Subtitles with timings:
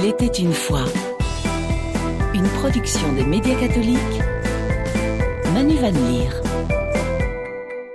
[0.00, 0.84] Il était une fois.
[2.32, 3.98] Une production des médias catholiques.
[5.52, 6.30] Manu Van Leer.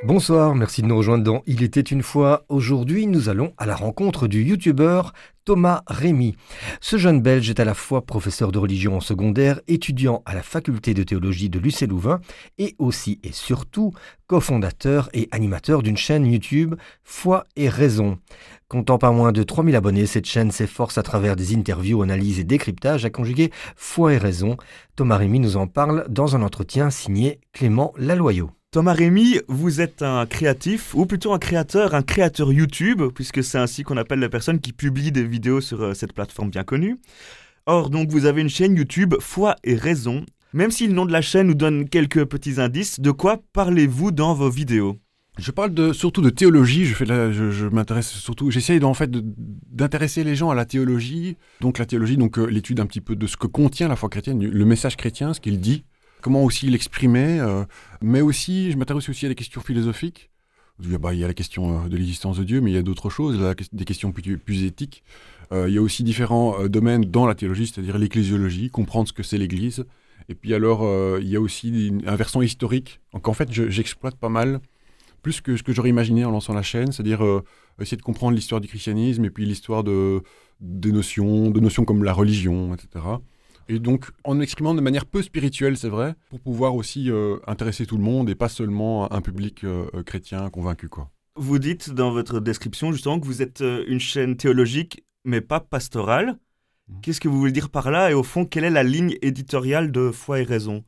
[0.03, 2.44] Bonsoir, merci de nous rejoindre dans Il était une fois.
[2.49, 5.13] Aujourd'hui, nous allons à la rencontre du youtubeur
[5.46, 6.35] Thomas Rémy.
[6.81, 10.41] Ce jeune Belge est à la fois professeur de religion en secondaire, étudiant à la
[10.41, 12.21] faculté de théologie de l'UC Louvain
[12.58, 13.91] et aussi et surtout
[14.27, 18.18] cofondateur et animateur d'une chaîne YouTube Foi et Raison.
[18.68, 22.44] Comptant pas moins de 3000 abonnés, cette chaîne s'efforce à travers des interviews, analyses et
[22.44, 24.57] décryptages à conjuguer foi et raison.
[24.96, 28.49] Thomas Rémy nous en parle dans un entretien signé Clément Laloyau.
[28.73, 33.59] Thomas Rémy, vous êtes un créatif, ou plutôt un créateur, un créateur YouTube, puisque c'est
[33.59, 36.98] ainsi qu'on appelle la personne qui publie des vidéos sur euh, cette plateforme bien connue.
[37.68, 40.26] Or, donc, vous avez une chaîne YouTube, Foi et Raison.
[40.54, 44.09] Même si le nom de la chaîne nous donne quelques petits indices, de quoi parlez-vous
[44.09, 44.98] dans vos vidéos?
[45.38, 46.85] Je parle de, surtout de théologie.
[46.85, 46.96] Je,
[47.32, 48.49] je, m'intéresse surtout.
[48.49, 51.38] J'essaye en fait d'intéresser les gens à la théologie.
[51.62, 54.10] Donc la théologie, donc euh, l'étude un petit peu de ce que contient la foi
[54.10, 55.84] chrétienne, le message chrétien, ce qu'il dit,
[56.24, 57.66] comment aussi l'exprimer, euh,
[58.02, 60.32] mais aussi, je m'intéresse aussi à des questions philosophiques.
[60.79, 62.82] Bah, il y a la question euh, de l'existence de Dieu, mais il y a
[62.82, 63.40] d'autres choses,
[63.71, 65.03] des questions plus, éthiques.
[65.51, 69.21] Euh, il y a aussi différents domaines dans la théologie, c'est-à-dire l'ecclésiologie, comprendre ce que
[69.21, 69.85] c'est l'Église.
[70.29, 70.88] Et puis alors,
[71.19, 73.01] il y a aussi un versant historique.
[73.11, 74.61] Donc en fait, j'exploite pas mal,
[75.21, 77.21] plus que ce que j'aurais imaginé en lançant la chaîne, c'est-à-dire
[77.81, 80.23] essayer de comprendre l'histoire du christianisme et puis l'histoire de,
[80.61, 83.03] des notions, de notions comme la religion, etc.
[83.69, 87.86] Et donc, en exprimant de manière peu spirituelle, c'est vrai, pour pouvoir aussi euh, intéresser
[87.86, 91.09] tout le monde et pas seulement un public euh, euh, chrétien convaincu, quoi.
[91.36, 96.38] Vous dites dans votre description justement que vous êtes une chaîne théologique, mais pas pastorale.
[96.88, 96.94] Mmh.
[97.02, 99.91] Qu'est-ce que vous voulez dire par là Et au fond, quelle est la ligne éditoriale
[99.91, 100.84] de Foi et Raison?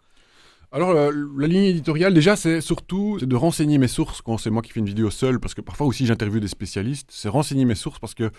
[0.71, 4.71] Alors, la, ligne éditoriale, déjà, c'est surtout de renseigner mes sources quand c'est moi qui
[4.71, 7.09] fais une vidéo seule, parce que parfois aussi j'interviewe des spécialistes.
[7.11, 8.29] C'est renseigner mes sources parce que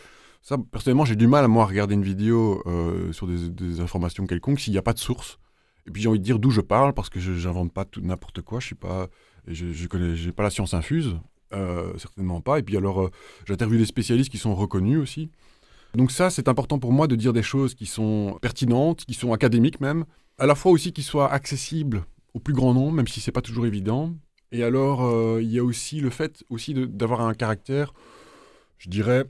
[0.47, 4.29] ça, personnellement, j'ai du mal à moi à regarder une vidéo euh, sur des, informations
[4.29, 5.41] quelconques s'il n'y a pas de source.
[5.89, 8.01] Et puis j'ai envie de dire d'où je parle parce que je n'invente pas tout
[8.01, 8.61] n'importe quoi.
[8.61, 9.09] Je suis pas,
[9.49, 11.17] je, connais, j'ai pas la science infuse,
[11.53, 12.61] euh, certainement pas.
[12.61, 13.11] Et puis alors, euh,
[13.45, 15.33] j'interviewe des spécialistes qui sont reconnus aussi.
[15.97, 19.33] Donc ça, c'est important pour moi de dire des choses qui sont pertinentes, qui sont
[19.33, 20.05] académiques même,
[20.39, 23.43] à la fois aussi qui soient accessibles au plus grand nombre, même si c'est pas
[23.43, 24.15] toujours évident.
[24.53, 27.93] Et alors, il y a aussi le fait aussi d'avoir un caractère,
[28.79, 29.25] je dirais,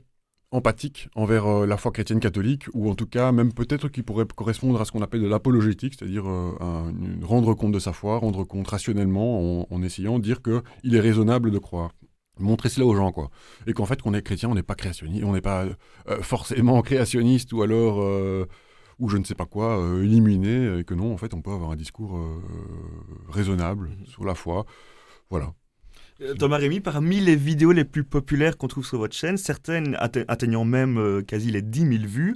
[0.51, 4.25] empathique envers euh, la foi chrétienne catholique, ou en tout cas même peut-être qui pourrait
[4.25, 6.91] correspondre à ce qu'on appelle de l'apologétique, c'est-à-dire euh,
[7.21, 11.51] rendre compte de sa foi, rendre compte rationnellement en, essayant de dire qu'il est raisonnable
[11.51, 11.91] de croire.
[12.39, 13.31] Montrer cela aux gens, quoi.
[13.65, 15.65] Et qu'en fait, qu'on est chrétien, on n'est pas créationniste, on n'est pas
[16.07, 17.97] euh, forcément créationniste ou alors,
[18.99, 21.71] ou je ne sais pas quoi, éliminé, et que non, en fait, on peut avoir
[21.71, 22.19] un discours
[23.27, 24.65] raisonnable mmh sur la foi.
[25.29, 25.53] Voilà.
[26.21, 29.95] Euh, Thomas Rémy, parmi les vidéos les plus populaires qu'on trouve sur votre chaîne, certaines
[29.99, 32.35] atteignant même euh, quasi les 10 000 vues,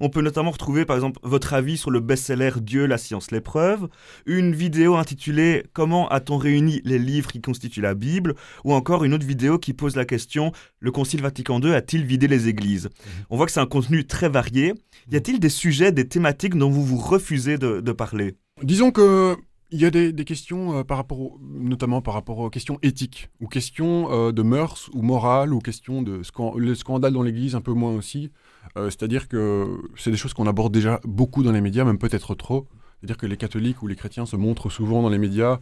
[0.00, 3.88] on peut notamment retrouver par exemple votre avis sur le best-seller Dieu, la science, l'épreuve,
[4.26, 9.14] une vidéo intitulée Comment a-t-on réuni les livres qui constituent la Bible, ou encore une
[9.14, 12.88] autre vidéo qui pose la question Le Concile Vatican II a-t-il vidé les églises?
[13.28, 14.74] On voit que c'est un contenu très varié.
[15.12, 18.36] Y a-t-il des sujets, des thématiques dont vous vous refusez de parler?
[18.62, 19.36] Disons que
[19.72, 23.46] il y a des, questions, euh, par rapport notamment par rapport aux questions éthiques, ou
[23.46, 26.22] questions euh, de mœurs ou morales, ou questions de
[26.56, 28.30] le scandale dans l'Église, un peu moins aussi.
[28.76, 32.34] Euh, c'est-à-dire que c'est des choses qu'on aborde déjà beaucoup dans les médias, même peut-être
[32.34, 32.66] trop.
[32.98, 35.58] C'est-à-dire que les catholiques ou les chrétiens se montrent souvent dans les médias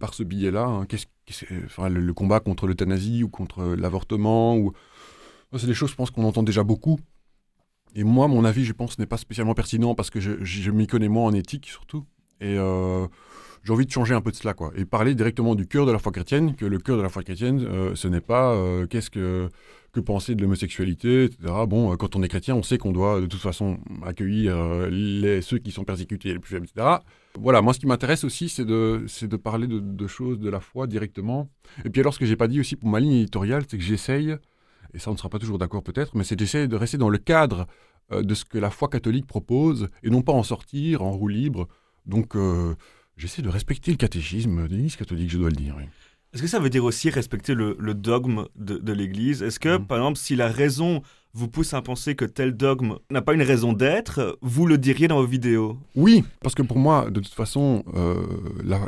[0.00, 0.64] par ce biais-là.
[0.64, 0.86] Hein.
[1.88, 4.72] le, combat contre l'euthanasie ou contre l'avortement, ou
[5.56, 6.98] c'est des choses, je pense, qu'on entend déjà beaucoup.
[7.94, 10.88] Et moi, mon avis, je pense, n'est pas spécialement pertinent parce que je, je m'y
[10.88, 12.04] connais moins en éthique, surtout.
[12.40, 12.56] Et
[13.64, 14.72] j'ai envie de changer un peu de cela, quoi.
[14.76, 17.22] Et parler directement du cœur de la foi chrétienne, que le cœur de la foi
[17.22, 19.48] chrétienne, euh, ce n'est pas euh, qu'est-ce que,
[19.92, 21.52] que penser de l'homosexualité, etc.
[21.66, 24.54] Bon, quand on est chrétien, on sait qu'on doit de toute façon accueillir
[25.42, 26.98] ceux qui sont persécutés les plus faibles, etc.
[27.38, 30.86] Voilà, moi ce qui m'intéresse aussi, c'est de, de parler de, choses de la foi
[30.86, 31.48] directement.
[31.84, 33.84] Et puis alors, ce que j'ai pas dit aussi pour ma ligne éditoriale, c'est que
[33.84, 34.36] j'essaye,
[34.94, 37.10] et ça on ne sera pas toujours d'accord peut-être, mais c'est d'essayer de rester dans
[37.10, 37.66] le cadre
[38.10, 41.68] de ce que la foi catholique propose, et non pas en sortir en roue libre
[42.08, 42.74] donc, euh,
[43.18, 45.76] j'essaie de respecter le catéchisme de l'Église catholique, je dois le dire.
[46.32, 49.42] Est-ce que ça veut dire aussi respecter le, dogme de, l'Église?
[49.42, 49.86] Est-ce que, mhm.
[49.86, 51.02] par exemple, si la raison
[51.34, 55.08] vous pousse à penser que tel dogme n'a pas une raison d'être, vous le diriez
[55.08, 55.78] dans vos vidéos?
[55.94, 58.26] Oui, parce que pour moi, de toute façon, euh,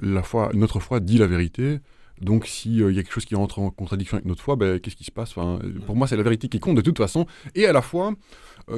[0.03, 1.79] la, foi, notre foi dit la vérité.
[2.21, 4.79] Donc, s'il euh, y a quelque chose qui entre en contradiction avec notre foi, ben,
[4.79, 5.31] qu'est-ce qui se passe?
[5.31, 7.27] Enfin, Pour moi, c'est la vérité qui compte de toute façon.
[7.55, 8.13] Et à la fois,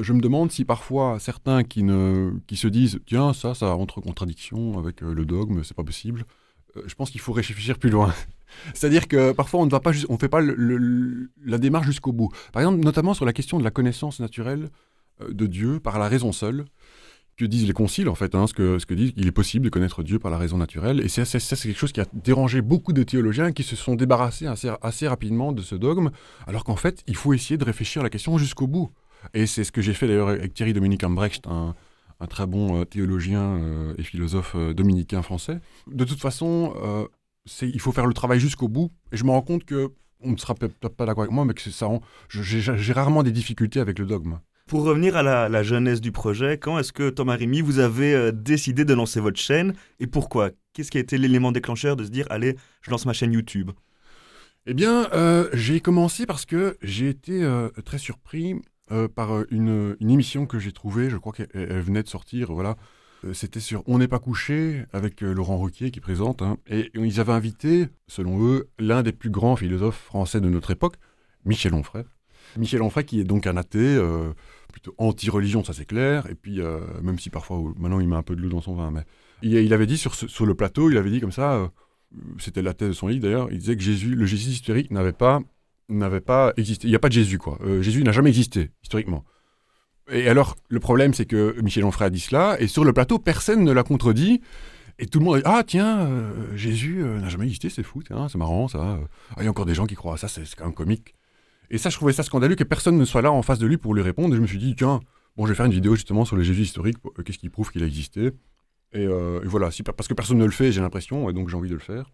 [0.00, 3.98] je me demande si parfois certains qui, ne, qui se disent tiens, ça, ça entre
[3.98, 6.24] en contradiction avec euh, le dogme, c'est pas possible.
[6.76, 8.14] Euh, je pense qu'il faut réfléchir plus loin.
[8.74, 12.30] C'est-à-dire que parfois on ne va pas on fait pas la démarche jusqu'au bout.
[12.52, 14.68] Par exemple, notamment sur la question de la connaissance naturelle,
[15.28, 16.64] de Dieu par la raison seule,
[17.36, 19.64] que disent les conciles en fait, hein, ce, que, ce que disent qu'il est possible
[19.64, 21.00] de connaître Dieu par la raison naturelle.
[21.00, 24.46] Et ça, c'est quelque chose qui a dérangé beaucoup de théologiens qui se sont débarrassés
[24.46, 26.10] assez, assez rapidement de ce dogme,
[26.46, 28.90] alors qu'en fait, il faut essayer de réfléchir à la question jusqu'au bout.
[29.34, 31.74] Et c'est ce que j'ai fait d'ailleurs avec Thierry Dominique Ambrecht, un,
[32.22, 35.58] un très bon euh, théologien euh, et philosophe euh, dominicain français.
[35.88, 36.72] De toute façon,
[37.60, 38.90] il faut faire le travail jusqu'au bout.
[39.10, 39.90] Et je me rends compte que
[40.24, 41.88] on ne sera peut-être pas d'accord avec moi, mais que ça,
[42.28, 44.38] j'ai rarement des difficultés avec le dogme.
[44.68, 48.84] Pour revenir à la, jeunesse du projet, quand est-ce que Thomas Rémy, vous avez décidé
[48.84, 50.50] de lancer votre chaîne et pourquoi?
[50.72, 53.72] Qu'est-ce qui a été l'élément déclencheur de se dire, allez, je lance ma chaîne YouTube?
[54.66, 55.08] Eh bien,
[55.54, 57.44] j'ai commencé parce que j'ai été
[57.84, 58.54] très surpris
[58.92, 62.76] euh, par euh, une, émission que j'ai trouvée, je crois qu'elle venait de sortir, voilà.
[63.24, 66.42] Euh, c'était sur On n'est pas couché avec Laurent Ruquier qui présente.
[66.42, 66.58] Hein.
[66.66, 70.96] et ils avaient invité, selon eux, l'un des plus grands philosophes français de notre époque,
[71.46, 72.04] Michel Onfray.
[72.58, 73.98] Michel Onfray qui est donc un athée,
[74.70, 76.26] plutôt anti-religion, ça c'est clair.
[76.28, 76.60] Et puis,
[77.02, 79.04] même si parfois, maintenant il met un peu de l'eau dans son vin, mais
[79.42, 81.70] il, avait dit sur, sur, le plateau, il avait dit comme ça,
[82.38, 85.12] c'était la thèse de son livre d'ailleurs, il disait que Jésus, le Jésus historique n'avait
[85.12, 85.40] pas
[85.88, 86.86] n'avait pas existé.
[86.86, 87.58] Il n'y a pas de Jésus, quoi.
[87.62, 89.24] Euh, Jésus n'a jamais existé, historiquement.
[90.10, 93.18] Et alors, le problème, c'est que Michel Onfray a dit cela, et sur le plateau,
[93.18, 94.40] personne ne l'a contredit.
[94.98, 97.82] Et tout le monde a dit Ah, tiens, euh, Jésus euh, n'a jamais existé, c'est
[97.82, 98.98] fou, c'est marrant, ça.
[99.30, 101.14] Ah, il y a encore des gens qui croient à ça, c'est quand même comique.
[101.70, 103.78] Et ça, je trouvais ça scandaleux que personne ne soit là en face de lui
[103.78, 104.34] pour lui répondre.
[104.34, 105.00] Et je me suis dit Tiens,
[105.36, 107.82] bon, je vais faire une vidéo justement sur le Jésus historique, qu'est-ce qui prouve qu'il
[107.82, 108.32] a existé.
[108.92, 111.74] Et, voilà, parce que personne ne le fait, j'ai l'impression, et donc j'ai envie de
[111.74, 112.10] le faire.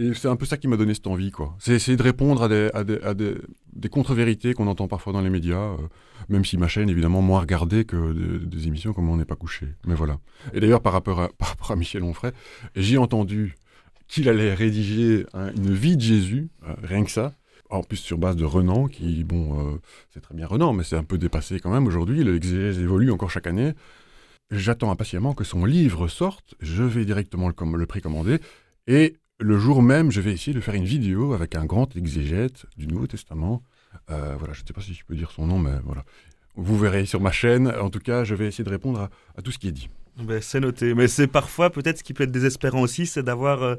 [0.00, 1.56] Et c'est un peu ça qui m'a donné cette envie, quoi.
[1.58, 3.34] C'est essayer de répondre à des, à des, à des,
[3.72, 5.76] des contre-vérités qu'on entend parfois dans les médias, euh,
[6.28, 8.12] même si ma chaîne, évidemment, moins regardée que
[8.44, 9.66] des, émissions comme On n'est pas couché.
[9.86, 10.18] Mais voilà.
[10.54, 12.32] Et d'ailleurs, par rapport à, par rapport à Michel Onfray,
[12.76, 13.56] j'ai entendu
[14.06, 17.34] qu'il allait rédiger une vie de Jésus, euh, rien que ça.
[17.70, 19.78] En plus, sur base de Renan, qui, bon, euh,
[20.14, 22.24] c'est très bien Renan, mais c'est un peu dépassé quand même aujourd'hui.
[22.24, 23.72] L'exégèse évolue encore chaque année.
[24.50, 26.54] J'attends impatiemment que son livre sorte.
[26.60, 28.38] Je vais directement le, le précommander.
[28.86, 32.66] Et le jour même, je vais essayer de faire une vidéo avec un grand exégète
[32.76, 33.62] du Nouveau Testament.
[34.10, 36.04] Euh, voilà, je ne sais pas si je peux dire son nom, mais voilà.
[36.56, 37.68] Vous verrez sur ma chaîne.
[37.68, 39.88] En tout cas, je vais essayer de répondre à, tout ce qui est dit.
[40.20, 40.92] Ben, c'est noté.
[40.94, 43.76] Mais c'est parfois, peut-être, ce qui peut être désespérant aussi, c'est d'avoir euh,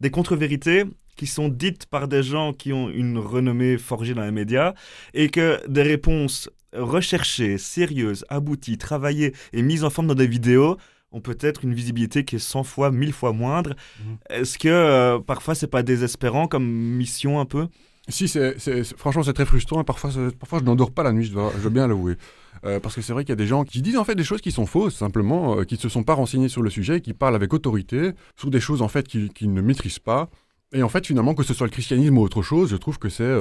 [0.00, 0.84] des contre-vérités
[1.16, 4.72] qui sont dites par des gens qui ont une renommée forgée dans les médias
[5.12, 10.78] et que des réponses recherchées, sérieuses, abouties, travaillées et mises en forme dans des vidéos
[11.12, 13.74] ont peut-être une visibilité qui est 100 fois, 1000 fois moindre.
[14.00, 14.16] Mhm.
[14.30, 17.68] Est-ce que euh, parfois c'est pas désespérant comme mission un peu?
[18.08, 18.58] Si, c'est,
[18.96, 19.84] franchement c'est très frustrant.
[19.84, 22.16] Parfois, parfois je n'endors pas la nuit, je dois, bien l'avouer.
[22.64, 24.24] Euh, parce que c'est vrai qu'il y a des gens qui disent en fait des
[24.24, 27.00] choses qui sont fausses, simplement, euh, qui ne se sont pas renseignés sur le sujet,
[27.00, 30.30] qui parlent avec autorité sur des choses en fait qu'ils ne maîtrisent pas.
[30.72, 33.08] Et en fait, finalement, que ce soit le christianisme ou autre chose, je trouve que
[33.08, 33.32] c'est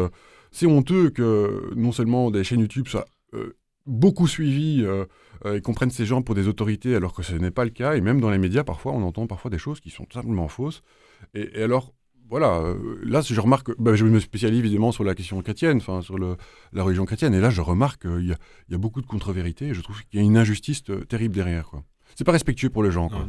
[0.52, 3.06] c'est honteux que non seulement des chaînes YouTube soient
[3.86, 4.86] beaucoup suivies
[5.46, 7.96] euh, ils comprennent ces gens pour des autorités alors que ce n'est pas le cas.
[7.96, 10.84] Et même dans les médias, parfois, on entend parfois des choses qui sont simplement fausses.
[11.34, 11.94] Et, alors,
[12.30, 16.02] voilà, euh, là, je remarque, bah, je me spécialise évidemment sur la question chrétienne, enfin,
[16.02, 17.34] sur la religion chrétienne.
[17.34, 18.28] Et là, je remarque qu'il
[18.70, 19.74] y, a beaucoup de contre-vérités.
[19.74, 21.68] Je trouve qu'il y a une injustice euh, terrible derrière.
[21.68, 21.84] Quoi.
[22.16, 23.10] C'est pas respectueux pour les gens.
[23.10, 23.28] Quoi.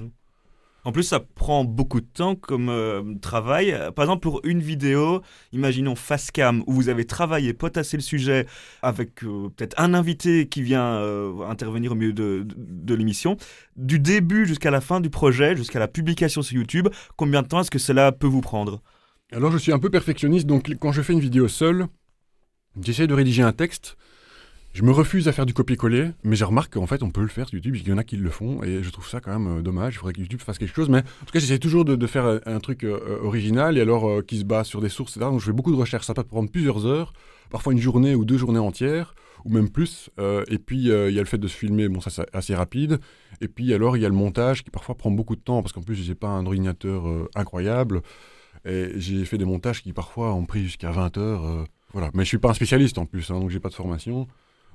[0.84, 3.76] En plus, ça prend beaucoup de temps comme euh, travail.
[3.94, 8.46] Par exemple, pour une vidéo, imaginons Facecam, où vous avez travaillé, potassé le sujet
[8.82, 13.36] avec euh, peut-être un invité qui vient euh, intervenir au milieu de, de l'émission.
[13.76, 17.60] Du début jusqu'à la fin du projet, jusqu'à la publication sur YouTube, combien de temps
[17.60, 18.82] est-ce que cela peut vous prendre?
[19.30, 21.86] Alors, je suis un peu perfectionniste, donc quand je fais une vidéo seule,
[22.82, 23.96] j'essaie de rédiger un texte
[24.74, 27.28] je me refuse à faire du copier-coller, mais je remarque qu'en fait, on peut le
[27.28, 27.76] faire sur YouTube.
[27.76, 29.94] Il y en a qui le font, et je trouve ça quand même euh, dommage.
[29.94, 30.88] Il faudrait que YouTube fasse quelque chose.
[30.88, 34.24] Mais en tout cas, j'essaie toujours de, faire euh, un truc euh, original, et alors
[34.24, 35.30] qui se base sur des sources, etc.
[35.30, 36.06] Donc, je fais beaucoup de recherches.
[36.06, 37.12] Ça peut prendre plusieurs heures,
[37.50, 39.14] parfois une journée ou deux journées entières,
[39.44, 40.08] ou même plus.
[40.48, 41.88] et puis, il y a le fait de se filmer.
[41.88, 42.98] Bon, ça, c'est assez rapide.
[43.42, 45.72] Et puis, alors, il y a le montage qui parfois prend beaucoup de temps, parce
[45.74, 48.00] qu'en plus, je n'ai pas un ordinateur incroyable.
[48.64, 51.66] Et j'ai fait des montages qui parfois ont pris jusqu'à 20 heures.
[51.92, 52.10] voilà.
[52.14, 54.28] Mais je suis pas un spécialiste en plus, hein, donc j'ai pas de formation.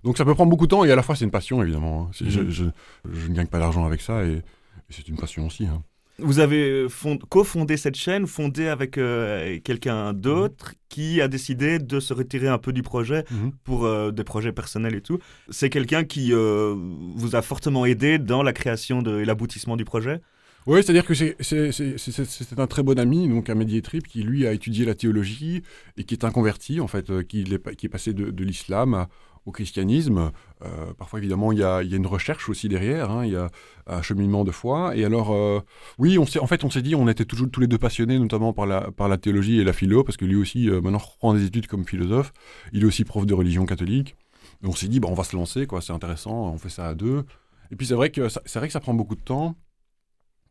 [0.08, 2.10] Donc ça peut prendre beaucoup de temps et à la fois c'est une passion évidemment.
[2.10, 2.26] Hein.
[2.26, 2.50] Mhm.
[2.50, 4.42] Je, ne gagne pas d'argent avec ça et,
[4.90, 5.66] c'est une passion aussi.
[5.66, 5.84] Hein.
[6.18, 6.88] Vous avez
[7.28, 12.58] cofondé cette chaîne, fondée avec euh, quelqu'un d'autre qui a décidé de se retirer un
[12.58, 13.52] peu du projet mhm.
[13.66, 15.20] pour euh, des projets personnels et tout.
[15.50, 16.74] C'est quelqu'un qui euh,
[17.16, 20.22] vous a fortement aidé dans la création de, et l'aboutissement du projet?
[20.68, 24.86] Oui, c'est-à-dire que c'est un très bon ami, donc un médiatrip, qui lui a étudié
[24.86, 25.64] la théologie
[25.98, 29.08] et qui est un converti, en fait, qui, est, qui est passé de, de l'islam
[29.48, 30.32] au christianisme.
[30.64, 33.50] Euh, parfois, évidemment, il y, a, une recherche aussi derrière, hein, il y a
[33.88, 34.96] un cheminement de foi.
[34.96, 35.62] Et alors, euh,
[35.98, 38.54] oui, on en fait, on s'est dit, on était toujours tous les deux passionnés, notamment
[38.54, 41.68] par la, théologie et la philo, parce que lui aussi, euh, maintenant, reprend des études
[41.68, 42.34] comme philosophe.
[42.74, 44.16] Il est aussi prof de religion catholique.
[44.64, 46.94] on s'est dit, bah, on va se lancer, quoi, c'est intéressant, on fait ça à
[46.94, 47.24] deux.
[47.72, 49.56] Et puis c'est vrai que ça, c'est vrai que ça prend beaucoup de temps.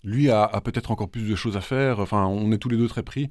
[0.05, 1.99] Lui a, peut-être encore plus de choses à faire.
[2.01, 3.29] Enfin, on est tous les deux très pris.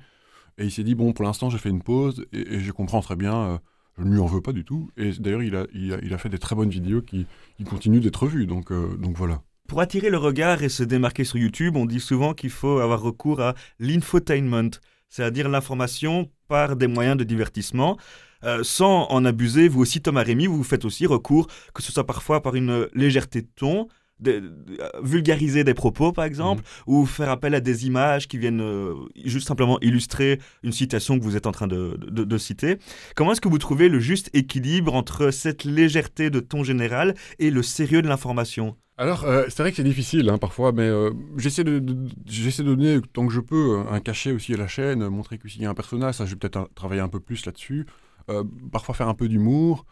[0.58, 3.16] Et il s'est dit, bon, pour l'instant, je fais une pause et, je comprends très
[3.16, 3.60] bien.
[3.98, 4.90] Je ne lui en veux pas du tout.
[4.98, 7.26] Et d'ailleurs, il a, il, a, fait des très bonnes vidéos qui,
[7.66, 8.46] continuent d'être vues.
[8.46, 9.42] Donc, euh, donc voilà.
[9.68, 13.02] Pour attirer le regard et se démarquer sur YouTube, on dit souvent qu'il faut avoir
[13.02, 14.70] recours à l'infotainment,
[15.10, 17.98] c'est-à-dire l'information par des moyens de divertissement.
[18.44, 22.06] Euh, sans en abuser, vous aussi, Thomas Rémy, vous faites aussi recours, que ce soit
[22.06, 23.88] parfois par une légèreté de ton,
[24.20, 24.54] de,
[25.02, 26.94] vulgariser des propos, par exemple, mhm.
[26.94, 28.94] ou faire appel à des images qui viennent euh,
[29.24, 32.78] juste simplement illustrer une citation que vous êtes en train de, de citer.
[33.16, 37.52] Comment est-ce que vous trouvez le juste équilibre entre cette légèreté de ton général et
[37.52, 38.76] le sérieux de l'information?
[38.98, 41.84] Alors, euh, c'est vrai que c'est difficile hein, parfois, mais euh, j'essaie de,
[42.26, 45.62] j'essaie de donner tant que je peux un cachet aussi à la chaîne, montrer qu'il
[45.62, 47.86] y a un personnage, ça je vais peut-être travailler un peu plus là-dessus,
[48.30, 49.86] euh, parfois faire un peu d'humour.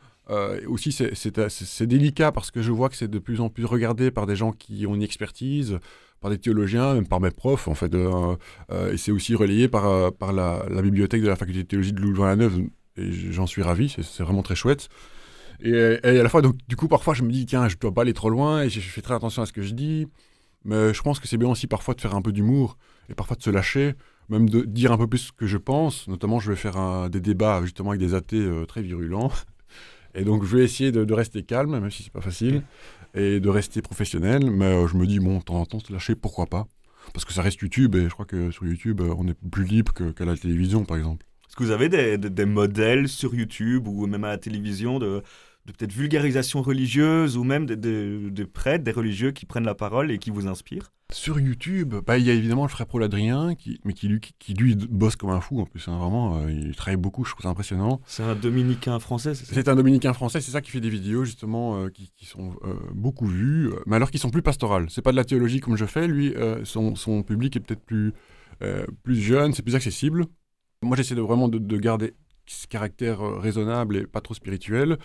[0.68, 4.26] Aussi, c'est délicat parce que je vois que c'est de plus en plus regardé par
[4.26, 5.80] des gens qui ont une expertise,
[6.22, 7.94] par des théologiens, même par mes profs en fait.
[7.94, 12.62] et c'est aussi relayé par, par la, bibliothèque de la faculté de théologie de Louvain-la-Neuve,
[12.98, 14.90] et j'en suis ravi, c'est vraiment très chouette.
[15.62, 18.02] Et, à la fois, donc, du coup, parfois, je me dis, tiens, je dois pas
[18.02, 20.08] aller trop loin et je, fais très attention à ce que je dis.
[20.66, 22.78] Mais je pense que c'est bien aussi parfois de faire un peu d'humour
[23.10, 23.96] et parfois de se lâcher,
[24.30, 26.08] même de dire un peu plus ce que je pense.
[26.08, 29.32] Notamment, je vais faire des débats justement avec des athées euh, très virulents.
[30.16, 32.64] Et donc, je vais essayer de, rester calme, même si c'est pas facile,
[33.16, 34.50] et de rester professionnel.
[34.52, 36.68] Mais euh, je me dis, bon, de temps en temps, se lâcher, pourquoi pas?
[37.14, 39.66] Parce que ça reste YouTube et je crois que sur YouTube, euh, on est plus
[39.66, 41.26] libre qu'à la télévision, par exemple.
[41.48, 45.22] Est-ce que vous avez des, modèles sur YouTube ou même à la télévision de
[45.66, 50.32] peut-être vulgarisation religieuse ou même des, prêtres, des religieux qui prennent la parole et qui
[50.32, 50.92] vous inspirent?
[51.14, 54.20] Sur YouTube, bah, il y a évidemment le frère Paul Adrien, qui, mais qui lui,
[54.20, 55.88] qui, lui bosse comme un fou en plus.
[55.88, 58.02] Hein, vraiment, euh, il travaille beaucoup, je trouve ça impressionnant.
[58.08, 60.90] C'est un dominicain français, c'est ça C'est un dominicain français, c'est ça qui fait des
[60.90, 64.88] vidéos justement euh, qui, sont euh, beaucoup vues, mais alors qui sont plus pastorales.
[64.90, 68.14] C'est pas de la théologie comme je fais, lui, son, son, public est peut-être plus,
[69.04, 70.26] plus jeune, c'est plus accessible.
[70.82, 72.16] Moi j'essaie de, vraiment de, de garder
[72.48, 74.98] ce caractère raisonnable et pas trop spirituel.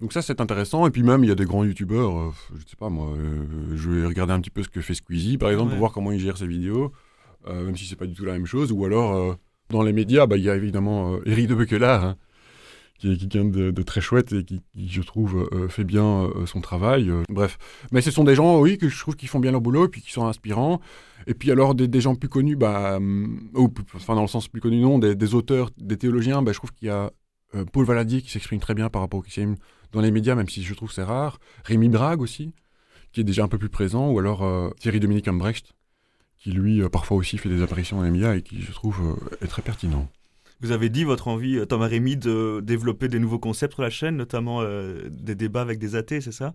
[0.00, 0.86] Donc ça, c'est intéressant.
[0.86, 3.08] Et puis même, il y a des grands youtubeurs, euh, je ne sais pas moi,
[3.16, 5.92] euh, je vais regarder un petit peu ce que fait Squeezie, par exemple, pour voir
[5.92, 6.92] comment il gère ses vidéos,
[7.46, 8.72] euh, même si c'est pas du tout la même chose.
[8.72, 9.36] Ou alors,
[9.70, 12.16] dans les médias, bah, il y a évidemment Eric de Bequelard, hein,
[12.98, 17.10] qui est quelqu'un de, très chouette et qui, je trouve, fait bien son travail.
[17.30, 17.56] bref.
[17.90, 19.88] Mais ce sont des gens, oui, que je trouve qui font bien leur boulot et
[19.88, 20.80] puis qui sont inspirants.
[21.26, 22.98] Et puis alors, des, gens plus connus, bah,
[23.54, 26.72] ou, enfin dans le sens plus connu, non, des, auteurs, des théologiens, bah, je trouve
[26.72, 27.10] qu'il y a
[27.72, 29.56] Paul Valadier qui s'exprime très bien par rapport au christianisme
[29.92, 31.38] dans les médias, même si je trouve c'est rare.
[31.64, 32.52] Rémi Brague aussi,
[33.12, 35.72] qui est déjà un peu plus présent, ou alors euh, Thierry Dominique Ambrecht,
[36.36, 39.00] qui lui euh, parfois aussi fait des apparitions dans les médias et qui je trouve
[39.00, 40.08] euh, est très pertinent.
[40.60, 44.16] Vous avez dit votre envie, Thomas Rémy, de développer des nouveaux concepts sur la chaîne,
[44.16, 44.62] notamment
[45.10, 46.54] des débats avec des athées, c'est ça?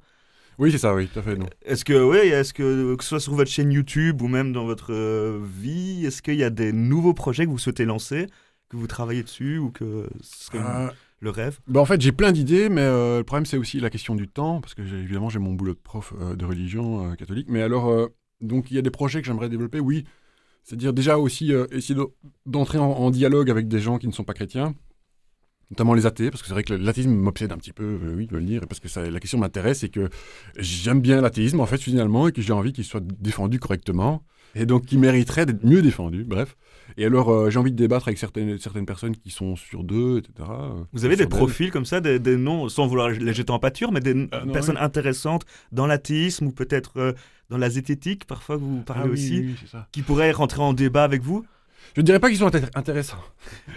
[0.58, 1.38] Oui, c'est ça, oui, tout à fait.
[1.64, 4.66] Est-ce que, oui, est-ce que, que ce soit sur votre chaîne YouTube ou même dans
[4.66, 4.92] votre
[5.40, 8.26] vie, est-ce qu'il y a des nouveaux projets que vous souhaitez lancer,
[8.70, 10.10] que vous travaillez dessus ou que
[11.22, 11.60] le rêve?
[11.68, 14.28] Bah En fait, j'ai plein d'idées, mais euh, le problème, c'est aussi la question du
[14.28, 17.48] temps, parce que évidemment, j'ai mon boulot de prof euh, de religion euh, catholique.
[17.50, 18.10] Mais alors,
[18.42, 20.04] donc, il y a des projets que j'aimerais développer, oui.
[20.64, 22.00] C'est-à-dire déjà aussi essayer
[22.46, 24.76] d'entrer en, dialogue avec des gens qui ne sont pas chrétiens,
[25.72, 28.40] notamment les athées, parce que c'est vrai que l'athéisme m'obsède un petit peu, oui, veux
[28.40, 30.10] le dire, parce que ça, la question m'intéresse et que
[30.58, 34.24] j'aime bien l'athéisme, en fait, finalement, et que j'ai envie qu'il soit défendu correctement
[34.54, 36.56] et donc qui mériterait d'être mieux défendu, bref.
[36.98, 40.20] Et alors, euh, j'ai envie de débattre avec certaines, certaines personnes qui sont sur deux,
[40.20, 40.50] etc.
[40.50, 43.92] Euh, Vous avez des profils comme ça, des, noms, sans vouloir les jeter en pâture,
[43.92, 47.14] mais des ah, personnes intéressantes dans l'athéisme ou peut-être euh,
[47.50, 49.56] dans la zététique, parfois vous parlez ah aussi,
[49.92, 51.46] qui pourraient rentrer en débat avec vous?
[51.96, 53.18] Je ne dirais pas qu'ils sont intéressants.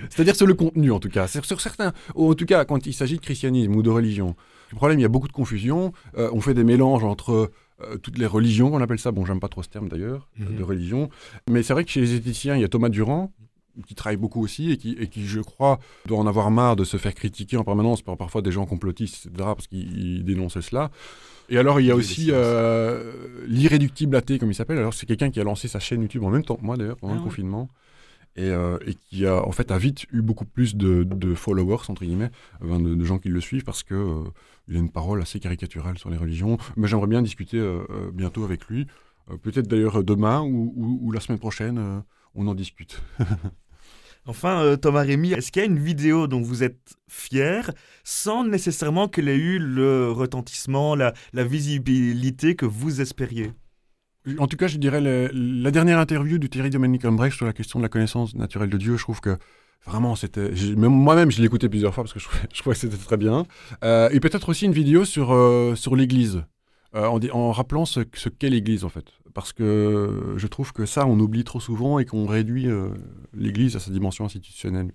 [0.09, 1.27] C'est-à-dire sur le contenu, en tout cas.
[1.27, 4.37] Sur, sur certains, en tout cas, quand il s'agit de christianisme ou de religion.
[4.71, 5.93] Le problème, il y a beaucoup de confusion.
[6.17, 7.51] on fait des mélanges entre
[7.83, 9.13] euh, toutes les religions, on appelle ça.
[9.13, 10.57] Bon, j'aime pas trop ce terme d'ailleurs, mhm.
[10.57, 11.11] de religion.
[11.51, 13.33] Mais c'est vrai que chez les éthiciens, il y a Thomas Durand,
[13.87, 16.85] qui travaille beaucoup aussi et qui, et qui, je crois, doit en avoir marre de
[16.85, 20.91] se faire critiquer en permanence par parfois des gens complotistes, etc., parce qu'ils dénonçaient cela.
[21.49, 23.13] Et alors, il y a aussi euh,
[23.47, 24.79] l'irréductible athée, comme il s'appelle.
[24.79, 26.97] Alors, c'est quelqu'un qui a lancé sa chaîne YouTube en même temps que moi, d'ailleurs,
[26.97, 27.69] pendant le ah confinement.
[28.37, 32.05] Et, euh, et, qui a, en fait, a vite eu beaucoup plus de, followers, entre
[32.05, 32.31] guillemets,
[32.63, 34.25] de, gens qui le suivent, parce que
[34.69, 36.59] il a une parole assez caricaturale sur les religions.
[36.77, 38.87] Mais j'aimerais bien discuter euh, euh, bientôt avec lui.
[39.31, 42.03] Euh, peut-être d'ailleurs demain ou, la semaine prochaine,
[42.35, 43.03] on en discute.
[44.27, 47.71] Enfin, Thomas Rémy, est-ce qu'il y a une vidéo dont vous êtes fier
[48.05, 53.53] sans nécessairement qu'elle ait eu le retentissement, la, visibilité que vous espériez?
[54.39, 57.79] En tout cas, je dirais la dernière interview de Thierry Dominique Ambrecht sur la question
[57.79, 58.97] de la connaissance naturelle de Dieu.
[58.97, 59.37] Je trouve que
[59.87, 60.51] Vraiment, c'était.
[60.77, 63.47] Moi-même, je l'écoutais plusieurs fois parce que je, je trouvais que c'était très bien.
[63.83, 66.45] Euh, et peut-être aussi une vidéo sur, euh, sur l'Église,
[66.95, 69.05] euh, en, en, rappelant ce, ce qu'est l'Église, en fait.
[69.35, 72.69] Parce que je trouve que ça, on oublie trop souvent et qu'on réduit
[73.35, 74.93] l'Église à sa dimension institutionnelle.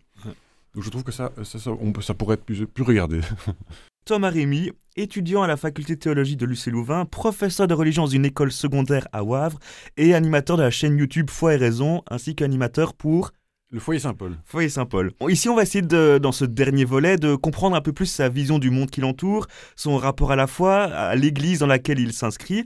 [0.74, 3.20] Donc je trouve que ça, ça, ça, on peut, ça pourrait être plus, plus regardé.
[4.06, 8.10] Thomas Rémy, étudiant à la faculté de théologie de Lucie Louvain, professeur de religion dans
[8.10, 9.60] une école secondaire à Wavre
[9.98, 13.32] et animateur de la chaîne YouTube Foi et Raison, ainsi qu'animateur pour
[13.72, 14.36] le foyer Saint-Paul.
[14.46, 15.12] Foyer Saint-Paul.
[15.28, 18.28] Ici, on va essayer, de, dans ce dernier volet, de comprendre un peu plus sa
[18.28, 22.12] vision du monde qui l'entoure, son rapport à la foi, à l'église dans laquelle il
[22.12, 22.66] s'inscrit.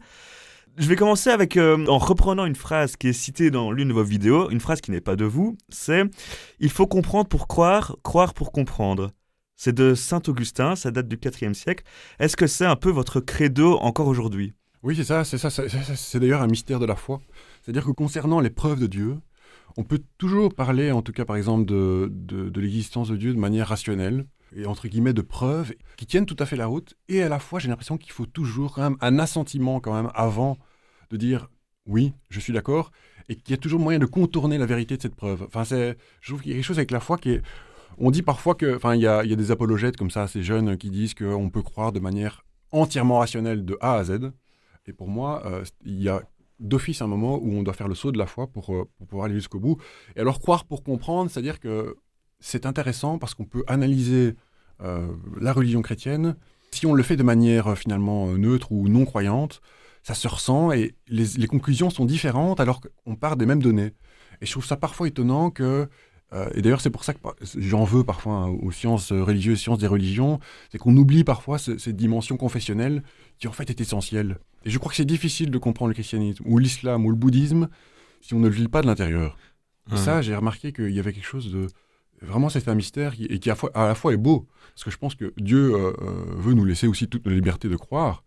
[0.77, 3.93] Je vais commencer avec, euh, en reprenant une phrase qui est citée dans l'une de
[3.93, 6.03] vos vidéos, une phrase qui n'est pas de vous, c'est
[6.59, 9.11] «Il faut comprendre pour croire, croire pour comprendre».
[9.55, 11.83] C'est de Saint Augustin, ça date du IVe siècle.
[12.19, 14.53] Est-ce que c'est un peu votre credo encore aujourd'hui?
[14.83, 17.21] Oui, c'est ça, c'est ça, c'est d'ailleurs un mystère de la foi.
[17.61, 19.17] C'est-à-dire que concernant les preuves de Dieu,
[19.77, 23.39] on peut toujours parler, en tout cas par exemple, de, de, l'existence de Dieu de
[23.39, 27.23] manière rationnelle, et entre guillemets de preuves qui tiennent tout à fait la route, et
[27.23, 30.57] à la fois j'ai l'impression qu'il faut toujours quand même un assentiment quand même avant
[31.09, 31.49] de dire
[31.85, 32.91] oui, je suis d'accord,
[33.29, 35.43] et qu'il y a toujours moyen de contourner la vérité de cette preuve.
[35.43, 35.95] Enfin, je
[36.27, 37.41] trouve qu'il y a quelque chose avec la foi qui est...
[37.97, 40.89] On dit parfois que, enfin, il y a, des apologètes comme ça, ces jeunes qui
[40.89, 44.31] disent qu'on peut croire de manière entièrement rationnelle de A à Z.
[44.85, 46.21] Et pour moi, euh, il y a
[46.59, 49.07] d'office un moment où on doit faire le saut de la foi pour, euh, pour
[49.07, 49.77] pouvoir aller jusqu'au bout.
[50.15, 51.95] Et alors croire pour comprendre, c'est-à-dire que
[52.39, 54.35] c'est intéressant parce qu'on peut analyser
[54.81, 55.07] euh,
[55.39, 56.35] la religion chrétienne.
[56.71, 59.61] Si on le fait de manière finalement neutre ou non croyante,
[60.01, 63.93] ça se ressent et les conclusions sont différentes alors qu'on part des mêmes données.
[64.41, 65.87] Et je trouve ça parfois étonnant que
[66.55, 67.19] et d'ailleurs, c'est pour ça que
[67.57, 70.39] j'en veux parfois hein, aux sciences religieuses, sciences des religions,
[70.71, 73.03] c'est qu'on oublie parfois cette dimension confessionnelle
[73.37, 74.39] qui en fait est essentielle.
[74.65, 77.69] Et je crois que c'est difficile de comprendre le christianisme, ou l'islam, ou le bouddhisme,
[78.21, 79.37] si on ne le vit pas de l'intérieur.
[79.91, 81.67] Et ça, j'ai remarqué qu'il y avait quelque chose de...
[82.21, 84.47] Vraiment, c'est un mystère qui, et qui à, la fois est beau.
[84.73, 87.67] Parce que je pense que Dieu euh, euh, veut nous laisser aussi toute la liberté
[87.67, 88.23] de croire,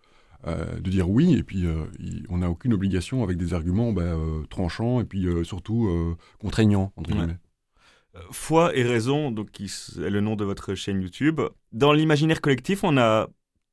[0.46, 1.64] euh, de dire oui, et puis
[2.28, 4.16] on n'a aucune obligation avec des arguments bah,
[4.50, 7.38] tranchants, et puis surtout contraignants, entre guillemets.
[8.30, 11.40] Foi et raison, donc qui est le nom de votre chaîne YouTube.
[11.72, 13.28] Dans l'imaginaire collectif, on a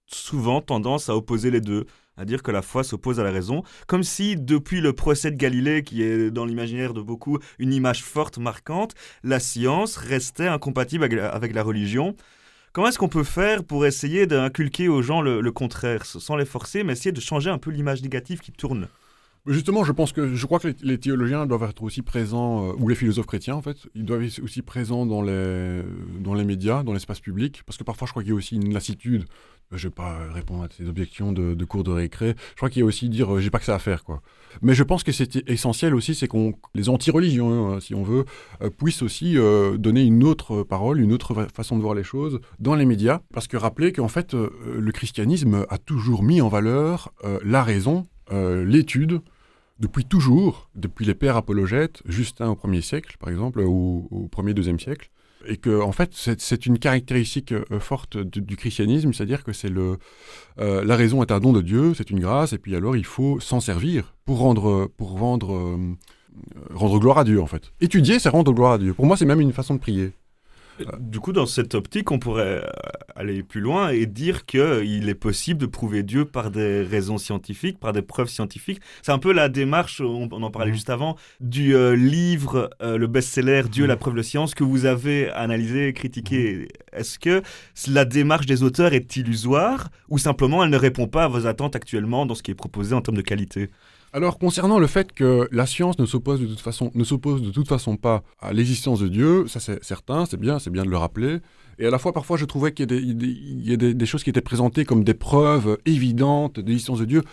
[0.08, 1.86] souvent tendance à opposer les deux
[2.18, 5.36] à dire que la foi s'oppose à la raison, comme si depuis le procès de
[5.36, 11.04] Galilée, qui est dans l'imaginaire de beaucoup une image forte, marquante, la science restait incompatible
[11.04, 12.16] avec la, religion.
[12.72, 16.84] Comment est-ce qu'on peut faire pour essayer d'inculquer aux gens le, contraire, sans les forcer,
[16.84, 18.88] mais essayer de changer un peu l'image négative qui tourne?
[19.46, 22.88] Justement, je pense que je crois que les, théologiens doivent être aussi présents, euh, ou
[22.88, 25.84] les philosophes chrétiens en fait, ils doivent être aussi présents dans les,
[26.20, 28.56] dans les médias, dans l'espace public, parce que parfois je crois qu'il y a aussi
[28.56, 29.26] une lassitude
[29.78, 32.36] je vais pas répondre à ces objections de, cours de récré.
[32.52, 34.22] Je crois qu'il y a aussi dire, euh, j'ai pas que ça à faire, quoi.
[34.62, 38.26] Mais je pense que c'est essentiel aussi, c'est qu'on les anti-religions, hein, si on veut,
[38.62, 42.40] euh, puissent aussi euh, donner une autre parole, une autre façon de voir les choses
[42.60, 47.14] dans les médias, parce que rappelez qu'en fait, le christianisme a toujours mis en valeur
[47.44, 49.22] la raison, l'étude,
[49.80, 54.54] depuis toujours, depuis les pères apologètes, Justin au 1er siècle, par exemple, ou au 1er,
[54.54, 55.10] 2e siècle
[55.48, 59.98] et que en fait c'est une caractéristique euh, forte du, christianisme, c'est-à-dire que c'est le
[60.60, 63.06] euh, la raison est un don de Dieu, c'est une grâce, et puis alors il
[63.06, 65.98] faut s'en servir pour rendre pour rendre euh,
[66.74, 67.74] rendre gloire à Dieu en fait.
[67.82, 68.94] Étudier, c'est rendre gloire à Dieu.
[68.94, 70.14] Pour moi, c'est même une façon de prier.
[71.00, 72.68] Du coup, dans cette optique, on pourrait euh,
[73.16, 77.80] aller plus loin et dire qu'il est possible de prouver Dieu par des raisons scientifiques,
[77.80, 78.82] par des preuves scientifiques.
[79.02, 80.76] C'est un peu la démarche, on, en parlait mmh.
[80.76, 84.86] juste avant, du euh, livre, euh, le best-seller Dieu, la preuve de science, que vous
[84.86, 86.54] avez analysé, critiqué.
[86.54, 86.98] Mmh.
[86.98, 87.44] Est-ce que
[87.88, 91.76] la démarche des auteurs est illusoire ou simplement elle ne répond pas à vos attentes
[91.76, 93.70] actuellement dans ce qui est proposé en termes de qualité?
[94.14, 97.50] Alors, concernant le fait que la science ne s'oppose de toute façon, ne s'oppose de
[97.50, 100.90] toute façon pas à l'existence de Dieu, ça c'est certain, c'est bien, c'est bien de
[100.92, 101.40] le rappeler.
[101.80, 104.86] Et à la fois, parfois, je trouvais qu'il y a, des, choses qui étaient présentées
[104.86, 107.24] comme des preuves évidentes de l'existence de Dieu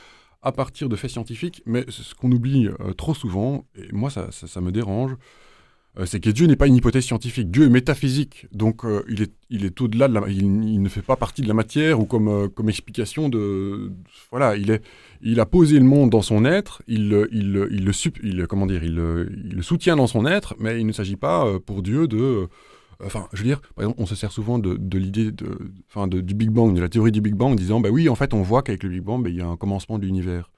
[0.41, 4.29] à partir de faits scientifiques, mais ce qu'on oublie euh, trop souvent, et moi ça,
[4.31, 5.17] ça me dérange,
[6.05, 7.51] c'est que Dieu n'est pas une hypothèse scientifique.
[7.51, 11.03] Dieu est métaphysique, donc euh, il est, il est au-delà de la, il, ne fait
[11.03, 13.93] pas partie de la matière ou comme, euh, comme explication de,
[14.31, 14.83] voilà, il est,
[15.21, 18.85] il a posé le monde dans son être, il, il, il le, il, comment dire,
[18.85, 22.49] il, il, le soutient dans son être, mais il ne s'agit pas pour Dieu de,
[23.05, 26.35] enfin, je veux dire, par exemple, on se sert souvent de, l'idée de, enfin, du
[26.35, 28.43] Big Bang, de la théorie du Big Bang, en disant, bah oui, en fait, on
[28.43, 30.51] voit qu'avec le Big Bang, bah, il y a un commencement de l'univers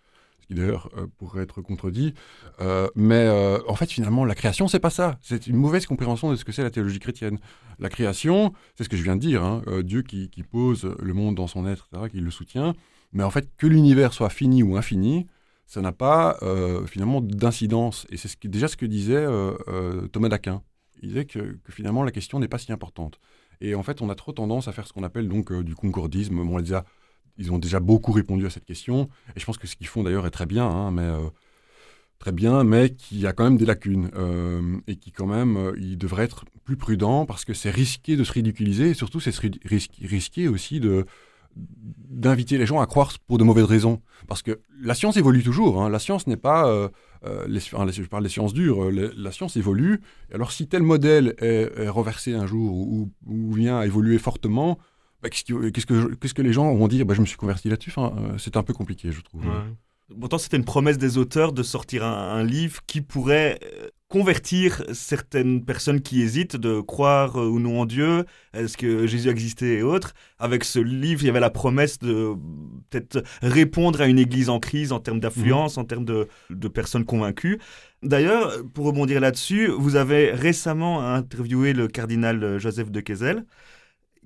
[0.55, 2.15] d'ailleurs euh, pourrait être contredit.
[2.61, 5.19] Euh, mais euh, en fait, finalement, la création, c'est pas ça.
[5.23, 7.39] C'est une mauvaise compréhension de ce que c'est la théologie chrétienne.
[7.79, 11.35] La création, c'est ce que je viens de dire, hein, Dieu qui, pose le monde
[11.35, 12.75] dans son être, qui le soutient.
[13.13, 15.27] Mais en fait, que l'univers soit fini ou infini,
[15.67, 16.39] ça n'a pas
[16.87, 18.07] finalement d'incidence.
[18.11, 19.27] Et c'est ce déjà ce que disait
[20.13, 20.63] Thomas d'Aquin.
[21.03, 23.19] Il disait que, finalement, la question n'est pas si importante.
[23.61, 26.39] Et en fait, on a trop tendance à faire ce qu'on appelle donc du concordisme.
[26.39, 26.85] on déjà,
[27.39, 29.09] ils ont déjà beaucoup répondu à cette question.
[29.37, 31.09] Et je pense que ce qu'ils font d'ailleurs est très bien, hein, mais
[32.19, 34.11] très bien, mais qui a quand même des lacunes
[34.87, 38.33] et qui quand même, il devrait être plus prudent parce que c'est risqué de se
[38.33, 39.35] ridiculiser et surtout c'est
[40.03, 41.07] risqué aussi de
[41.57, 44.01] d'inviter les gens à croire pour de mauvaises raisons.
[44.29, 45.83] Parce que la science évolue toujours.
[45.83, 45.91] Hein.
[45.91, 46.69] La science n'est pas...
[46.69, 46.89] Euh,
[47.25, 48.85] euh, je parle des sciences dures.
[48.85, 50.01] Euh, la science évolue.
[50.33, 53.11] Alors si tel modèle est, reversé un jour ou,
[53.53, 54.79] vient à évoluer fortement,
[55.23, 57.07] bah, qu'est-ce, que, qu'est-ce que les gens vont dire?
[57.07, 57.93] Bah, Je me suis converti là-dessus.
[58.39, 59.45] c'est un peu compliqué, je trouve.
[60.21, 65.65] Pourtant, c'était une promesse des auteurs de sortir un, livre qui pourrait euh, convertir certaines
[65.65, 69.83] personnes qui hésitent de croire euh, ou non en Dieu, est-ce que Jésus existait et
[69.83, 70.13] autres.
[70.39, 72.35] Avec ce livre, il y avait la promesse de
[72.91, 76.29] peut-être répondre à une église en crise en termes d'affluence, en termes de,
[76.69, 77.59] personnes convaincues.
[78.03, 83.45] D'ailleurs, pour rebondir là-dessus, vous avez récemment interviewé le cardinal Joseph de Kessel,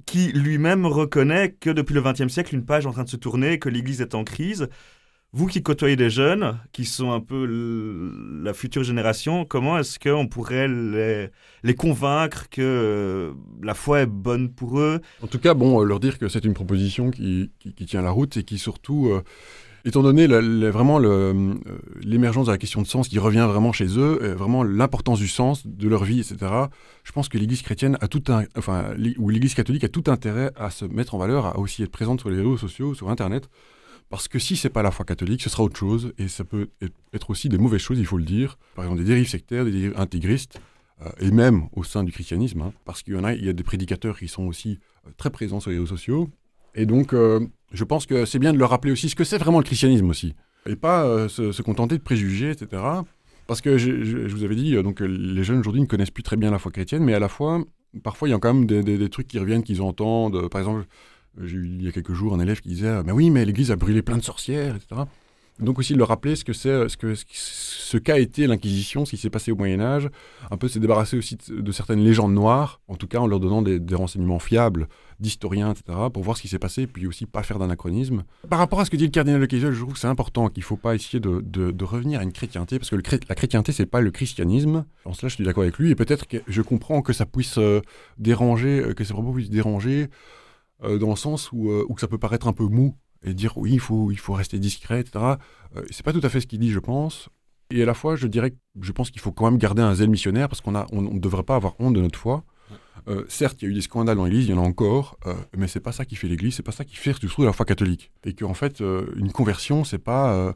[0.04, 3.16] qui lui-même reconnaît que depuis le XXe siècle, une page est en train de se
[3.16, 4.68] tourner, que l'Église est en crise.
[5.32, 7.46] Vous qui côtoyez des jeunes, qui sont un peu
[8.42, 13.32] la future génération, comment est-ce qu'on pourrait les, convaincre que euh,
[13.62, 15.00] la foi est bonne pour eux?
[15.22, 17.50] En tout cas, bon, euh, leur dire que c'est une proposition qui,
[17.86, 19.22] tient la route et qui surtout, euh,
[19.86, 20.98] étant donné vraiment
[22.02, 25.66] l'émergence de la question de sens qui revient vraiment chez eux, vraiment l'importance du sens
[25.66, 26.52] de leur vie, etc.,
[27.04, 30.50] je pense que l'Église chrétienne a tout un, enfin, ou l'Église catholique a tout intérêt
[30.56, 33.48] à se mettre en valeur, à aussi être présente sur les réseaux sociaux, sur Internet,
[34.08, 36.68] parce que si c'est pas la foi catholique, ce sera autre chose, et ça peut
[37.12, 38.58] être aussi des mauvaises choses, il faut le dire.
[38.74, 40.60] Par exemple, des dérives sectaires, des dérives intégristes,
[41.02, 43.48] euh, et même au sein du christianisme, hein, parce qu'il y en a, il y
[43.48, 46.30] a des prédicateurs qui sont aussi euh, très présents sur les réseaux sociaux.
[46.74, 47.40] Et donc, euh,
[47.72, 50.08] je pense que c'est bien de leur rappeler aussi ce que c'est vraiment le christianisme
[50.08, 50.34] aussi,
[50.66, 52.82] et pas se, contenter de préjugés, etc.
[53.46, 56.50] Parce que je, vous avais dit, donc les jeunes aujourd'hui ne connaissent plus très bien
[56.50, 57.62] la foi chrétienne, mais à la fois,
[58.02, 60.48] parfois il y a quand même des, des trucs qui reviennent, qu'ils entendent.
[60.48, 60.86] Par exemple,
[61.42, 63.70] j'ai eu il y a quelques jours un élève qui disait Mais oui, mais l'Église
[63.70, 65.02] a brûlé plein de sorcières, etc.
[65.58, 69.10] Donc aussi de leur rappeler ce que c'est, ce que ce qu'a été l'Inquisition, ce
[69.10, 70.10] qui s'est passé au Moyen Âge,
[70.50, 73.62] un peu se débarrasser aussi de, certaines légendes noires, en tout cas en leur donnant
[73.62, 74.88] des, renseignements fiables
[75.18, 78.24] d'historiens, etc., pour voir ce qui s'est passé, puis aussi pas faire d'anachronisme.
[78.50, 80.48] Par rapport à ce que dit le cardinal de Kessel, je trouve que c'est important
[80.48, 83.86] qu'il ne faut pas essayer de, revenir à une chrétienté, parce que la chrétienté, c'est
[83.86, 84.84] pas le christianisme.
[85.06, 87.56] En cela, je suis d'accord avec lui, et peut-être que je comprends que ça puisse
[87.56, 87.80] euh,
[88.18, 90.08] déranger, euh, que ces propos puissent déranger,
[90.84, 93.80] euh, dans le sens où, ça peut paraître un peu mou et dire oui, il
[93.80, 95.24] faut, il faut rester discret, etc.
[95.76, 97.28] Euh, c'est pas tout à fait ce qu'il dit, je pense.
[97.70, 99.94] Et à la fois, je dirais que je pense qu'il faut quand même garder un
[99.94, 102.44] zèle missionnaire parce qu'on ne on, devrait pas avoir honte de notre foi.
[103.28, 105.18] certes, il y a eu des scandales dans l'Église, il y en a encore,
[105.56, 107.66] mais c'est pas ça qui fait l'Église, c'est pas ça qui fait surtout la foi
[107.66, 108.12] catholique.
[108.24, 108.80] Et qu'en fait,
[109.16, 110.54] une conversion, c'est pas,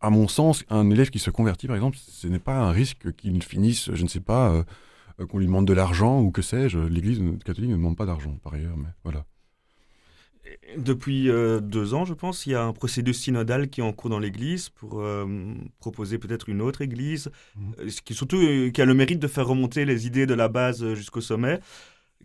[0.00, 3.12] à mon sens, un élève qui se convertit, par exemple, ce n'est pas un risque
[3.16, 4.64] qu'il finisse, je ne sais pas,
[5.28, 6.78] qu'on lui demande de l'argent ou que sais-je.
[6.78, 9.24] L'Église catholique ne demande pas d'argent, par ailleurs, mais voilà.
[10.76, 13.92] Depuis euh, deux ans, je pense, il y a un procédé synodal qui est en
[13.92, 15.26] cours dans l'Église pour euh,
[15.80, 17.72] proposer peut-être une autre Église, mhm.
[17.80, 18.38] euh, qui surtout
[18.72, 21.60] qui a le mérite de faire remonter les idées de la base jusqu'au sommet.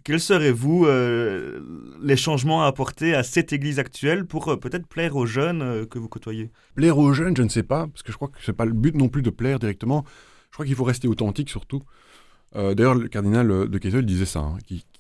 [0.04, 5.26] Quels seraient, vous, les changements à apporter à cette Église actuelle pour peut-être plaire aux
[5.26, 6.52] jeunes que vous côtoyez?
[6.76, 8.66] Plaire aux jeunes, je ne sais pas, parce que je crois que ce n'est pas
[8.66, 10.06] le but non plus de plaire directement.
[10.52, 11.82] Je crois qu'il faut rester authentique surtout.
[12.54, 14.58] D'ailleurs, le cardinal de Kessel disait ça, hein,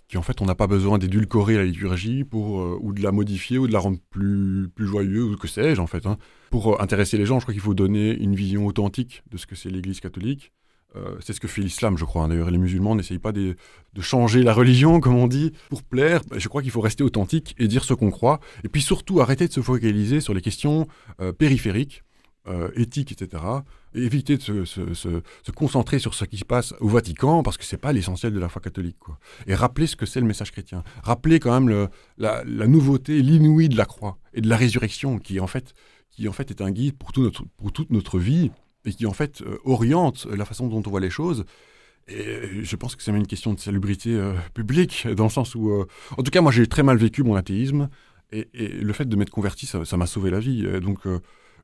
[0.07, 3.11] qui en fait on n'a pas besoin d'édulcorer la liturgie pour euh, ou de la
[3.11, 6.05] modifier ou de la rendre plus plus joyeuse ou que sais-je en fait.
[6.05, 6.17] Hein.
[6.51, 9.45] Pour euh, intéresser les gens, je crois qu'il faut donner une vision authentique de ce
[9.45, 10.51] que c'est l'Église catholique.
[10.95, 12.23] Euh, c'est ce que fait l'islam, je crois.
[12.23, 12.29] Hein.
[12.29, 13.57] D'ailleurs, les musulmans n'essayent pas de,
[13.99, 16.21] changer la religion, comme on dit, pour plaire.
[16.37, 18.39] Je crois qu'il faut rester authentique et dire ce qu'on croit.
[18.63, 20.87] Et puis surtout, arrêter de se focaliser sur les questions
[21.37, 22.05] périphériques
[22.47, 23.41] euh, éthique, etc.
[23.95, 27.93] Éviter de se, concentrer sur ce qui se passe au Vatican, parce que c'est pas
[27.93, 28.97] l'essentiel de la foi catholique.
[28.99, 29.17] Quoi.
[29.47, 30.83] Et rappeler ce que c'est le message chrétien.
[31.03, 35.39] Rappeler quand même le, la, nouveauté, l'inouï de la croix et de la résurrection, qui
[35.39, 35.73] en fait,
[36.11, 38.51] qui en fait est un guide pour, tout notre, pour toute notre vie,
[38.83, 41.45] et qui en fait euh, oriente la façon dont on voit les choses.
[42.07, 45.55] Et je pense que c'est même une question de salubrité euh, publique, dans le sens
[45.55, 45.71] où...
[45.71, 47.89] en tout cas, moi, j'ai très mal vécu mon athéisme,
[48.31, 50.63] et, le fait de m'être converti, ça m'a sauvé la vie.
[50.81, 50.99] donc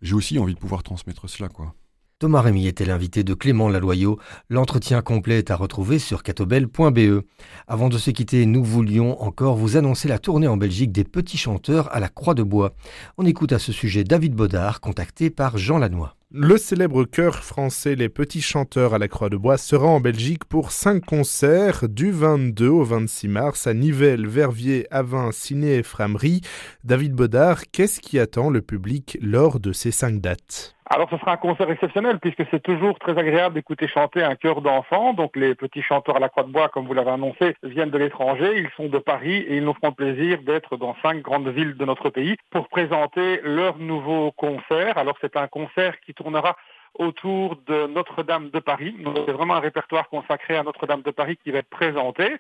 [0.02, 1.76] j'ai aussi envie de pouvoir transmettre cela, quoi.
[2.22, 4.20] Thomas Rémy était l'invité de Clément Laloyau.
[4.48, 7.24] L'entretien complet est à retrouver sur catobel.be.
[7.68, 11.40] Avant de se quitter, nous voulions encore vous annoncer la tournée en Belgique des petits
[11.40, 12.76] chanteurs à la Croix de Bois.
[13.18, 16.10] On écoute à ce sujet David Baudard, contacté par Jean Lannoy.
[16.32, 20.46] Le célèbre chœur français Les Petits Chanteurs à la Croix de Bois sera en Belgique
[20.46, 26.42] pour cinq concerts du 22 au 26 mars à Nivelles, Verviers, Avin, Ciné et Framery.
[26.84, 30.76] David Baudard, qu'est-ce qui attend le public lors de ces cinq dates?
[30.94, 34.60] Alors ce sera un concert exceptionnel puisque c'est toujours très agréable d'écouter chanter un chœur
[34.60, 35.14] d'enfants.
[35.14, 37.98] Donc les petits chanteurs à la Croix de Bois, comme vous l'avez annoncé, viennent de
[37.98, 38.58] l'étranger.
[38.58, 41.86] Ils sont de Paris et ils nous feront plaisir d'être dans cinq grandes villes de
[41.86, 44.98] notre pays pour présenter leur nouveau concert.
[44.98, 46.58] Alors c'est un concert qui tournera
[46.96, 48.94] autour de Notre-Dame de Paris.
[49.26, 52.36] C'est vraiment un répertoire consacré à Notre-Dame de Paris qui va être présenté.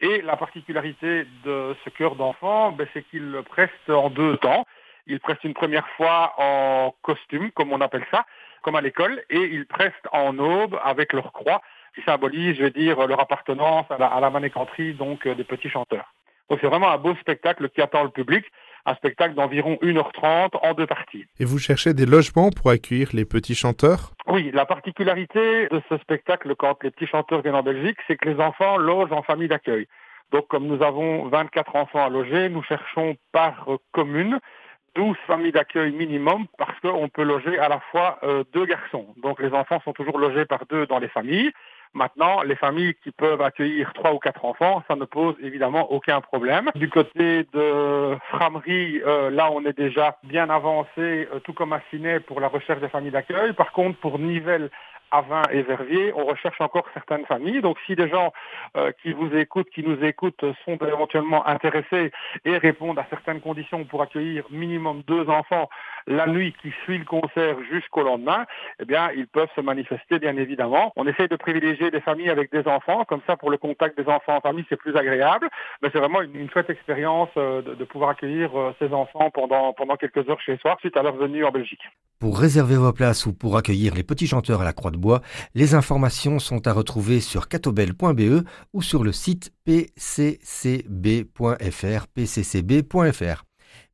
[0.00, 4.66] Et la particularité de ce chœur d'enfants, ben, c'est qu'il le preste en deux temps.
[5.06, 8.24] Ils prestent une première fois en costume, comme on appelle ça,
[8.62, 11.60] comme à l'école, et ils prestent en aube avec leur croix,
[11.94, 15.44] qui symbolise, je vais dire, leur appartenance à la, à la manécanterie, donc euh, des
[15.44, 16.12] petits chanteurs.
[16.48, 18.44] Donc c'est vraiment un beau spectacle qui attend le public,
[18.84, 21.24] un spectacle d'environ 1h30 en deux parties.
[21.38, 24.12] Et vous cherchez des logements pour accueillir les petits chanteurs?
[24.26, 28.28] Oui, la particularité de ce spectacle quand les petits chanteurs viennent en Belgique, c'est que
[28.28, 29.86] les enfants logent en famille d'accueil.
[30.32, 34.38] Donc comme nous avons 24 enfants à loger, nous cherchons par commune
[34.94, 39.06] 12 familles d'accueil minimum parce qu'on peut loger à la fois euh, deux garçons.
[39.22, 41.52] Donc les enfants sont toujours logés par deux dans les familles.
[41.94, 46.22] Maintenant, les familles qui peuvent accueillir trois ou quatre enfants, ça ne pose évidemment aucun
[46.22, 46.70] problème.
[46.74, 51.80] Du côté de Framerie, euh, là, on est déjà bien avancé, euh, tout comme à
[52.26, 53.52] pour la recherche des familles d'accueil.
[53.52, 54.70] Par contre, pour Nivelles,
[55.12, 57.60] Avin et Verviers, on recherche encore certaines familles.
[57.60, 58.32] Donc si des gens
[58.76, 62.10] euh, qui vous écoutent, qui nous écoutent, sont éventuellement intéressés
[62.44, 65.68] et répondent à certaines conditions pour accueillir minimum deux enfants
[66.06, 68.44] la nuit qui suit le concert jusqu'au lendemain,
[68.80, 70.92] eh bien ils peuvent se manifester bien évidemment.
[70.96, 74.08] On essaye de privilégier des familles avec des enfants, comme ça pour le contact des
[74.08, 75.48] enfants en famille c'est plus agréable.
[75.82, 79.96] Mais c'est vraiment une, chouette expérience euh, de, pouvoir accueillir euh, ces enfants pendant, pendant
[79.96, 81.82] quelques heures chez soi suite à leur venue en Belgique.
[82.18, 85.22] Pour réserver vos places ou pour accueillir les petits chanteurs à la Croix de Bois,
[85.54, 89.92] les informations sont à retrouver sur catobel.be ou sur le site pccb.fr.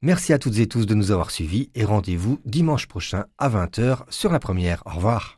[0.00, 4.04] Merci à toutes et tous de nous avoir suivis et rendez-vous dimanche prochain à 20h
[4.10, 4.84] sur la première.
[4.86, 5.37] Au revoir.